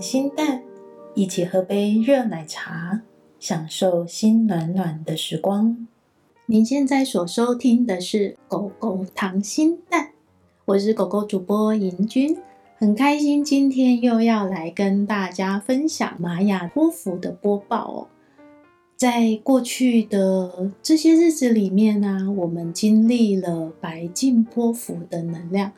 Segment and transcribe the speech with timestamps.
[0.00, 0.62] 心蛋，
[1.14, 3.02] 一起喝杯热奶茶，
[3.38, 5.86] 享受心暖暖的时光。
[6.46, 10.12] 您现在所收听的是狗狗糖心蛋，
[10.64, 12.38] 我是狗狗主播银君，
[12.78, 18.08] 很开心今天又要来跟大家分享玛雅波符的播报哦。
[18.96, 25.72] 在过去的这些日子里面呢、我们经历了白净波符的能量。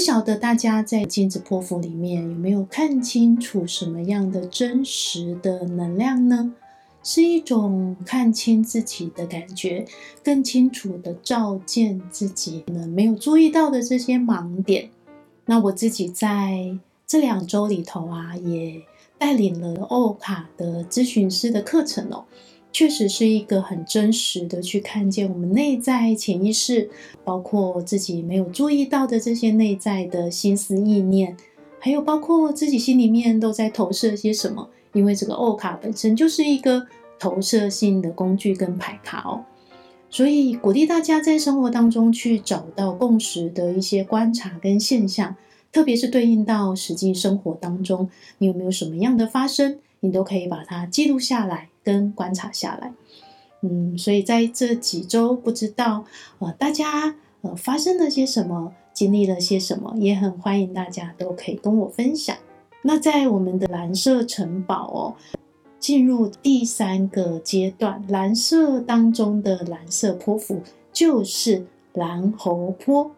[0.00, 6.54] 不晓得大家在镜子波符里面有没有看清楚什么样的真实的能量呢？
[7.02, 9.84] 是一种看清自己的感觉，
[10.24, 14.88] 更清楚的照见自己呢没有注意到的这些盲点。
[15.44, 16.74] 那我自己在
[17.06, 18.80] 这两周里头啊，也
[19.18, 22.24] 带领了欧卡的咨询师的课程哦。
[22.72, 26.88] 确实是一个很真实的去看见我们内在潜意识，
[27.24, 31.36] 包括自己没有注意到的这些内在的心思意念，
[31.78, 34.68] 还有包括自己心里面都在投射些什么。
[34.92, 36.84] 因为这个欧卡本身就是一个
[37.16, 39.44] 投射性的工具跟牌卡哦，
[40.08, 45.36] 所以鼓励大家在生活当中去找到共识的一些观察跟现象，
[45.70, 51.68] 特别是对应到实际生活当中，你有没有什么样的发生，你都可以把它记录下来。
[51.90, 52.92] 跟观察下来，
[53.62, 56.04] 嗯，所以在这几周，不知道
[56.38, 62.36] 呃大家呃发生了些什么，经历了些什么，也很欢迎大家都可以跟我分享。
[62.82, 65.16] 那在我们的蓝色城堡哦，
[65.80, 70.60] 进入第三个阶段，蓝色当中的蓝色泼妇
[70.92, 73.10] 就是蓝猴波。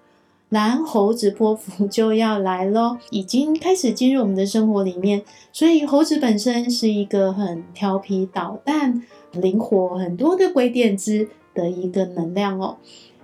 [0.52, 5.22] 蓝猴子波符就要来喽，已经开始进入我们的生活里面。
[5.50, 12.76] 所以猴子本身是一个很调皮捣蛋、灵活、很多的鬼点子的一个能量哦。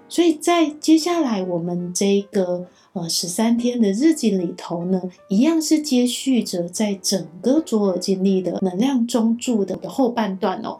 [0.08, 10.78] 所以在接下来我们这个呃十三天的日子里头呢，一样是接续着在整个左耳经历的能量中柱的后半段哦，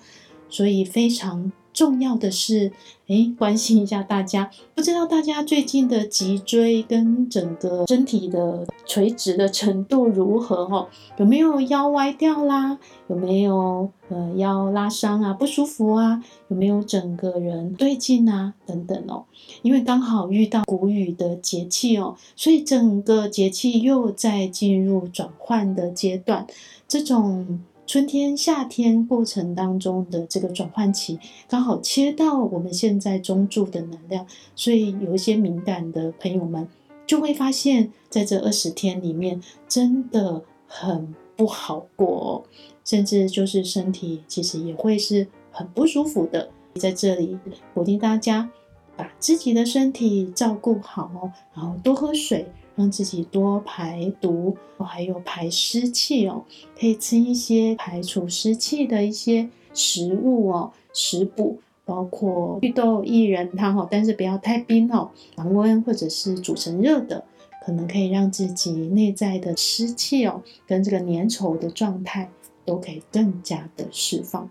[0.48, 1.53] 所以非常。
[1.78, 2.72] 重要的是，
[3.06, 10.88] 诶，关心一下大家，不知道大家最近的脊椎跟整个身体的垂直的程度如何哦？
[11.19, 12.81] 有没有腰歪掉啦？
[13.06, 15.33] 有没有呃腰拉伤啊？
[15.33, 16.21] 不舒服啊？
[16.49, 18.55] 有没有整个人对劲啊？
[18.67, 19.27] 等等哦，
[19.62, 26.44] 因为刚好遇到谷雨的节气哦，所以整个节气又在进入转换的阶段，
[26.88, 27.61] 这种。
[27.88, 31.19] 春天、夏天过程当中的这个转换期，
[31.49, 36.69] 刚好切到我们现在中柱的能量，所以有一些敏感的朋友们
[37.06, 42.44] 就会发现，在这二十天里面真的很不好过，
[42.84, 46.50] 甚至就是身体其实也会是很不舒服的。
[46.75, 47.38] 在这里
[47.72, 48.50] 鼓励大家
[48.98, 52.47] 把自己的身体照顾好，然后多喝水。
[52.78, 56.44] 让自己多排毒，还有排湿气哦，
[56.78, 67.25] 可以吃一些排除湿气的一些食物哦，食补包括绿豆薏仁汤哦，但是不要太冰哦，常温或者是煮成热的，
[67.66, 72.31] 可能可以让自己内在的湿气哦，跟这个粘稠的状态
[72.64, 74.48] 都可以更加的释放。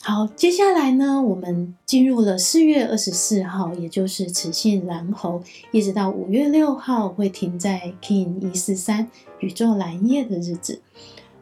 [0.00, 5.42] 好，接下来呢，我们进入了四月二十四号，也就是雌性蓝猴，
[5.72, 9.10] 一直到五月六号会停在 King 一四三
[9.40, 10.80] 宇宙蓝夜的日子。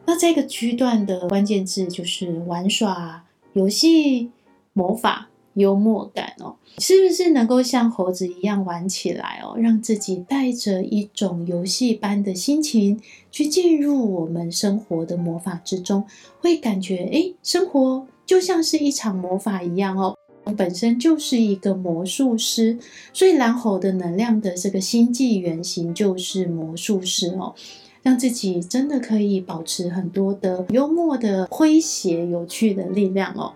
[0.05, 3.23] 那这个区段的关键字就是玩耍、
[3.53, 4.31] 游戏、
[4.73, 12.99] 魔法、幽默感哦，是不是能够像猴子一样玩起来哦，让自己带着一种游戏般的心情
[13.31, 16.05] 去进入我们生活的魔法之中，
[16.41, 18.07] 会感觉诶，生活。
[18.27, 20.15] 就像是一场魔法一样哦，
[20.57, 22.77] 本身就是一个魔术师，
[23.13, 27.55] 所以蓝猴的能量的这个星际原型就是魔术师哦，
[28.03, 33.53] 让自己真的可以保持很多的幽默的诙谐、有趣的力量哦，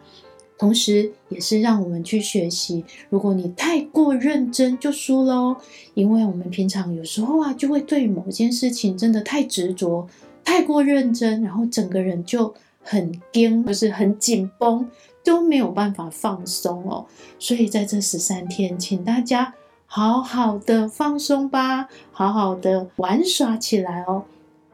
[0.57, 5.57] 同时也是让我们去学习，如果你太过认真就输喽，
[5.95, 10.07] 因为我们平常有时候啊，就会对某件事情真的太执着、
[10.45, 12.53] 太过认真，然后整个人就。
[12.83, 14.89] 很紧，就是很紧绷，
[15.23, 17.05] 都没有办法放松哦。
[17.39, 19.53] 所以在这十三天，请大家
[19.85, 24.23] 好好的放松吧，好好的玩耍起来哦。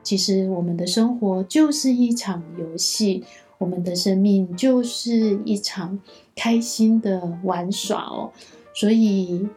[0.02, 3.24] 其实我们的生活就是一场游戏，
[3.58, 6.00] 我们的生命就是一场
[6.36, 8.32] 开心的玩耍哦。
[8.74, 9.48] 所以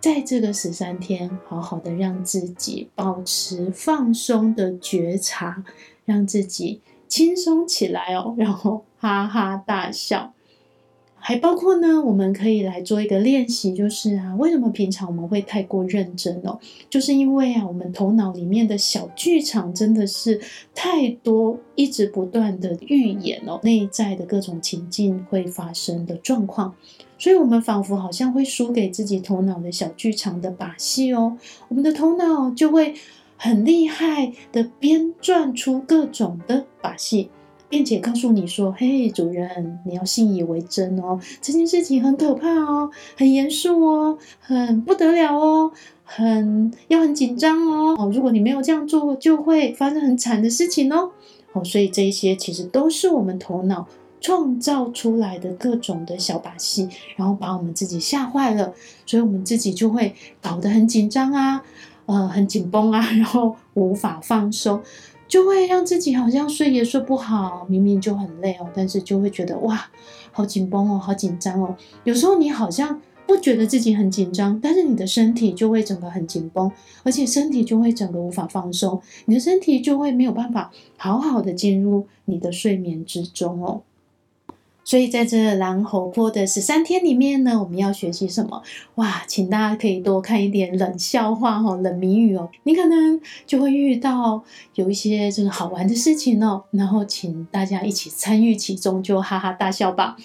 [0.00, 5.62] 在这个十三天，好好的让自己保持放松的觉察，
[6.06, 6.80] 让自己。
[7.10, 10.32] 轻松起来哦，然后哈哈大笑。
[11.22, 16.58] 还包括呢，我们可以来做一个练习，就是啊，为什么平常我们会太过认真哦？
[16.88, 20.40] 就是因为啊，我们头脑里面的小剧场真的是
[20.74, 26.74] 太多，一直不断的预演哦，内在的各种情境会发生的状况，
[27.18, 31.36] 所以我们仿佛好像会输给自己头脑的小剧场的把戏哦，
[31.68, 32.94] 我们的头脑就会
[33.42, 37.30] 很厉害的编撰出各种的把戏。
[37.70, 45.70] 并且告诉你说：“嘿，主人，你要信以为真哦，这件事情很可怕哦，很严肃哦，很不得了哦，
[46.02, 47.94] 很要很紧张哦。
[47.96, 51.12] 哦，如果你没有这样做，就会发生很惨的事情哦。
[51.52, 53.86] 哦，所以这一些其实都是我们头脑
[54.20, 58.74] 创造出来的各种的小把戏，然后把我们自己吓坏了，
[59.06, 60.12] 所以我们自己就会
[60.42, 61.62] 搞得很紧张啊，
[62.10, 64.82] 呃，很紧绷啊， 然后无法放松。”
[65.30, 69.88] 就会让自己好像睡也睡不好，明明就很累哦，但是就会觉得哇，
[70.32, 71.76] 好紧绷哦，好紧张哦。
[72.02, 76.68] 有时候你好像不觉得自己很紧张，但是你的身体就会整个很紧绷，
[77.04, 83.82] 而且身体就会整个无法放松，你的身体就会没有办法好好的进入你的睡眠之中哦。
[84.82, 88.62] 所以在这蓝猴波的十三天里面呢，我们要学习什么？
[88.96, 94.42] 哇，请大家可以多看一点冷笑话哈，冷谜语哦，你可能就会遇到
[94.74, 100.16] 有一些这个好玩的事情哦，然后请大家一起参与其中，就哈哈大笑吧。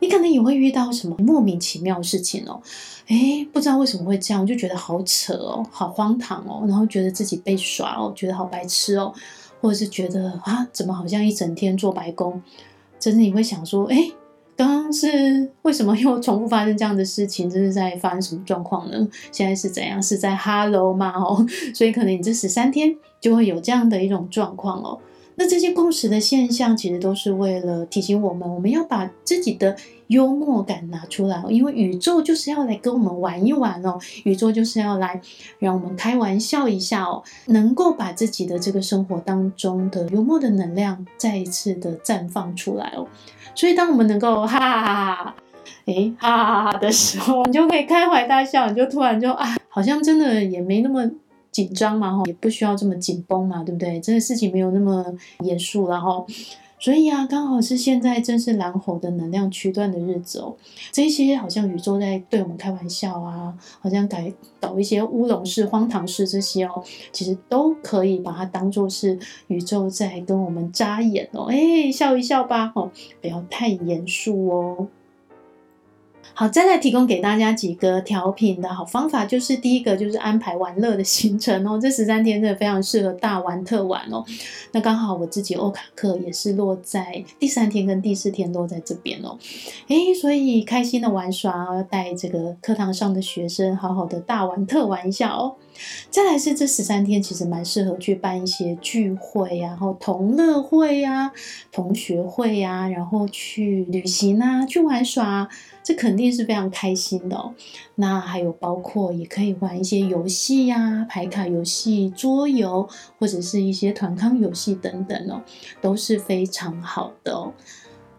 [0.00, 2.60] 你可能也会遇到什么莫名其妙的事情哦，
[3.06, 9.14] 诶，不知道为什么会这样，就觉得好扯哦，好荒唐哦，然后觉得自己被耍哦，觉得好白痴哦，
[9.60, 12.42] 或者是觉得啊，怎么好像一整天做白工。
[13.04, 14.10] 甚至你会想说，哎，
[14.56, 17.50] 刚刚是为什么又重复发生这样的事情？
[17.50, 19.06] 这是在发生什么状况呢？
[19.30, 20.02] 现在是怎样？
[20.02, 21.12] 是在 Hello 吗？
[21.14, 24.98] 哦，所以可能你这十三天就会有这样的一种状况哦。
[25.36, 29.76] 那这些共识的现象，其实都是为了提醒我们，我们要把自己的
[30.06, 35.20] 幽默感拿出来，因为宇宙就是要来跟我们玩一玩哦，宇宙就是要来
[35.58, 43.08] 让我们开玩笑一下哦，能够把自己的这个生活当中的幽默的能量再一次的绽放出来哦。
[43.56, 45.34] 所以，当我们能够哈哈哈哈，
[45.86, 51.10] 诶，哈哈哈哈的时候，你就可以开怀大笑，你就突然就啊，好像真的也没那么。
[51.54, 54.00] 紧张嘛，哈，也不需要这么紧绷嘛，对不对？
[54.00, 55.06] 这个事情没有那么
[55.44, 56.26] 严肃了，哈。
[56.80, 60.54] 所以啊，刚好是现在正是蓝猴的能量区段的日子哦。
[60.90, 64.30] 这些好像宇宙在对我们开玩笑啊，好像改
[64.60, 69.16] 搞一些乌龙式、荒唐式这些哦，其实都可以把它当做是
[69.46, 72.90] 宇宙在跟我们眨眼哦，哎，笑一笑吧，哦，
[73.22, 74.88] 不要太严肃哦。
[76.36, 84.24] 好，再来提供给大家几个调频的好方法，就是第一个就是安排玩乐的行程哦，这十三天真的非常适合大玩特玩哦。
[84.72, 89.38] 那刚好我自己欧卡克也是落在第三天跟第四天落在这边哦，
[89.86, 95.54] 诶，所以开心的玩耍，要带这个课堂上的学生好好的大玩特玩一下哦。
[96.10, 101.32] 再来是这十三天其实蛮适合去办一些聚会啊，然后同乐会啊、
[101.72, 105.48] 同学会啊，然后去旅行啊、去玩耍。
[105.86, 107.52] 这肯定是非常开心的哦。
[107.96, 112.88] 那还有包括也可以玩一些游戏呀，牌卡游戏、桌游，
[113.18, 115.42] 或者是一些团康游戏等等哦，
[115.82, 117.52] 都是非常好的哦。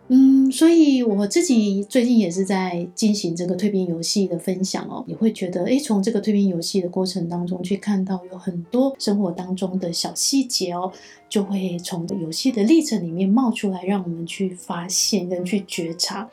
[0.07, 10.91] 嗯，所以我自己最近也是在进行这个蜕变游戏的分享哦，也会觉得，诶，从这个蜕变游戏的过程当中去看到有很多生活当中的小细节哦，
[11.27, 16.29] 就会从游戏的历程里面冒出来，让我们去发现跟去觉察。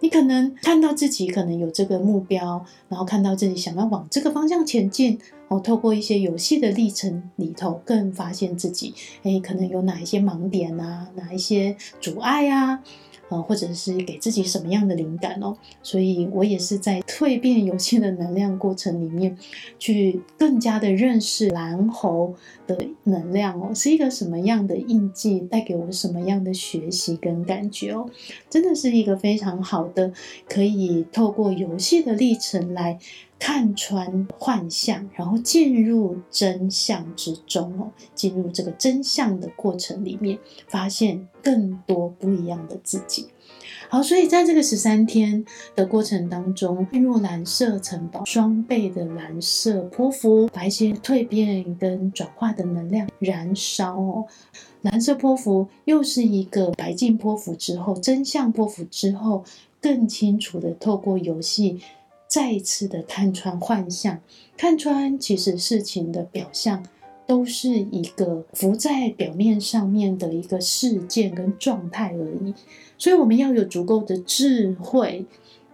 [0.00, 12.84] 你可能看到自己可能有这个目标，然后看到自己想要往这个方向前进哦，透过一些游戏的历程里头，更发现自己，诶，可能有哪一些盲点啊，哪一些阻碍啊。
[13.28, 15.56] 呃，或者是给自己什么样的灵感哦？
[15.82, 19.36] 所以我也是在蜕变游戏的能量过程里面，
[19.78, 22.34] 去更加的认识蓝猴
[22.66, 28.08] 的能量哦，是一个什么样的印记，带给我什么样的学习跟感觉哦？
[28.50, 30.12] 真的是一个非常好的，
[30.48, 32.98] 可以透过游戏的历程来。
[33.46, 43.28] 看穿幻象，然后进入真相之中哦，进入这个真相的过程里面，发现更多不一样的自己。
[43.90, 45.44] 好，所以在这个十三天
[45.76, 54.24] 的过程当中，进入蓝色城堡，双倍的蓝色波符，把一些蜕变跟转化的能量燃烧哦。
[54.80, 59.44] 蓝色波幅又是一个白镜波幅之后，真相波幅之后，
[59.82, 61.82] 更清楚的透过游戏。
[62.34, 64.18] 再一次的看穿幻象，
[64.56, 66.84] 看穿其实事情的表象
[67.28, 72.52] 都是一个浮在表面上面的一个事件跟状态而已。
[72.98, 75.24] 所以我们要有足够的智慧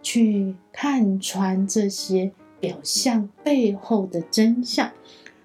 [0.03, 4.93] 去看穿这些表象背后的真相。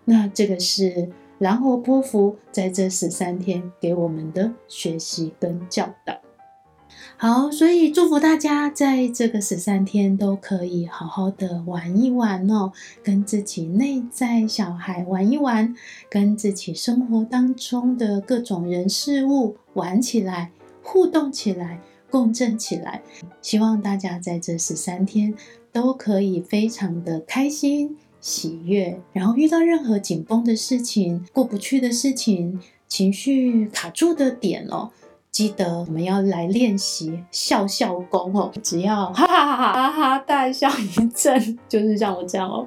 [0.04, 6.25] 那这个是蓝猴波佛在这十三天给我们的学习跟教导。
[7.18, 15.74] 好，所以祝福大家在这个十三天都可以好好的玩一玩哦，跟自己内在小孩玩一玩，
[16.10, 20.52] 跟自己生活当中的各种人事物玩起来，
[20.84, 21.80] 互动起来，
[22.12, 23.02] 共振起来。
[23.42, 25.34] 希望大家在这十三天
[25.72, 34.92] 都可以非常的开心、喜悦，然后遇到任何紧绷的事情、过不去的事情、情绪卡住的点哦。
[35.36, 42.66] 记得我们要来练习笑笑功哦，只要哈哈哈哈哈大笑一阵，就是像我这样哦，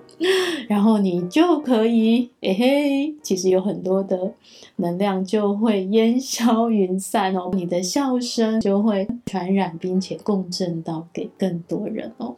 [0.69, 4.35] 然后你就可以诶嘿，其实有很多的
[4.77, 12.37] 能量就会烟消云散哦，你的笑声就会传染并且共振到给更多人哦。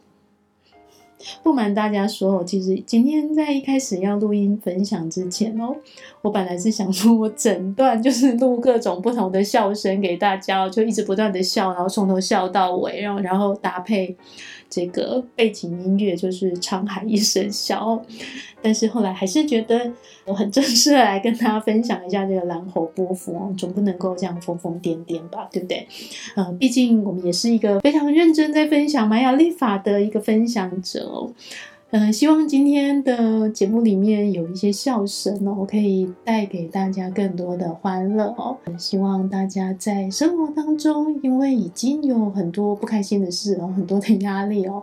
[1.43, 5.75] 不瞒大家说，其实今天在一开始要录音分享之前哦，
[6.21, 14.15] 我本来是想说我整段就是录各种不同的笑声给大家，就一直不断的笑，然后从头笑到尾，然后然后搭配。
[14.71, 18.01] 这个背景音乐就是沧海一声笑，
[18.61, 19.91] 但是后来还是觉得
[20.25, 25.85] 我很正式的来跟大家分享一下这个蓝猴波幅哦，总不能够这样疯疯癫癫吧，对不对？
[26.35, 31.33] 呃，毕竟我们也是一个非常认真在分享玛雅历法的一个分享者哦。
[31.93, 38.57] 嗯、希望今天的节目里面有一些笑声哦，可以带给大家更多的欢乐哦。
[38.77, 44.81] 希望大家在生活当中，因为已经有很多不开心的事哦，很多的压力哦，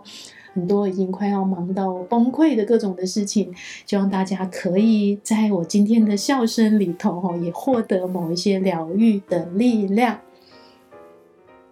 [0.53, 3.51] 很多已经快要忙到崩溃的各种的事情，
[3.87, 10.19] 希望大家可以在我今天的笑声里头哦，也获得某一些疗愈的力量。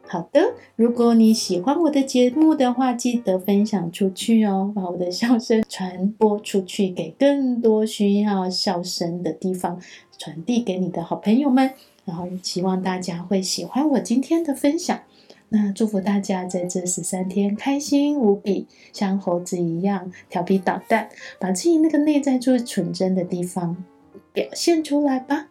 [0.09, 9.79] 好的，如果你喜欢我的节目的话，记得分享出去哦，把我的笑声传播出去，给更多需要笑声的地方，
[10.17, 11.71] 传递给你的好朋友们。
[12.05, 14.97] 然后希望大家会喜欢我今天的分享。
[15.49, 23.75] 那祝福大家在这十三天开心无比，像猴子一样调皮捣蛋，把自己那个内在最纯真的地方
[24.31, 25.47] 表现出来吧。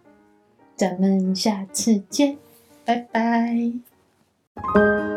[0.77, 2.39] 咱们下次见，
[2.87, 3.96] 拜拜。
[4.57, 5.16] Thank you.